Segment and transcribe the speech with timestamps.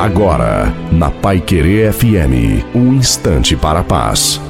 [0.00, 4.40] Agora, na Pai Querer FM, um instante para a paz.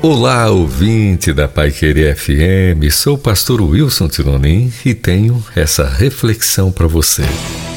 [0.00, 6.72] Olá, ouvinte da Pai Querer FM, sou o pastor Wilson Tinonim e tenho essa reflexão
[6.72, 7.22] para você.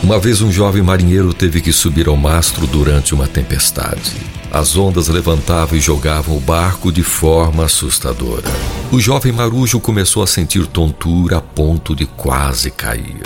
[0.01, 4.15] Uma vez um jovem marinheiro teve que subir ao mastro durante uma tempestade.
[4.49, 8.47] As ondas levantavam e jogavam o barco de forma assustadora.
[8.89, 13.19] O jovem marujo começou a sentir tontura a ponto de quase cair.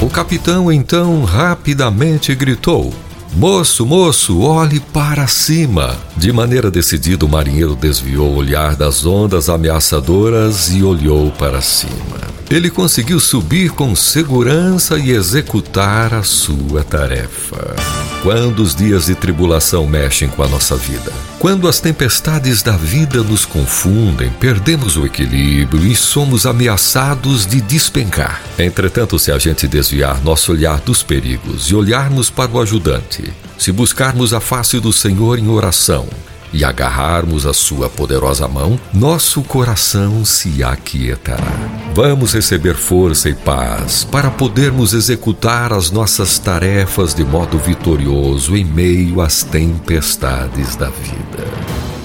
[0.00, 2.94] O capitão então rapidamente gritou:
[3.34, 5.96] Moço, moço, olhe para cima!
[6.16, 12.18] De maneira decidida, o marinheiro desviou o olhar das ondas ameaçadoras e olhou para cima.
[12.48, 17.74] Ele conseguiu subir com segurança e executar a sua tarefa.
[18.22, 23.22] Quando os dias de tribulação mexem com a nossa vida, quando as tempestades da vida
[23.22, 28.42] nos confundem, perdemos o equilíbrio e somos ameaçados de despencar.
[28.58, 33.70] Entretanto, se a gente desviar nosso olhar dos perigos e olharmos para o ajudante, se
[33.70, 36.08] buscarmos a face do Senhor em oração,
[36.52, 41.87] e agarrarmos a sua poderosa mão, nosso coração se aquietará.
[42.00, 48.64] Vamos receber força e paz para podermos executar as nossas tarefas de modo vitorioso em
[48.64, 51.44] meio às tempestades da vida.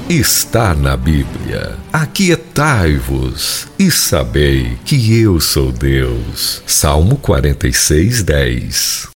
[0.09, 1.77] Está na Bíblia.
[1.93, 6.63] Aquietai-vos e sabei que eu sou Deus.
[6.65, 9.12] Salmo 46, 10.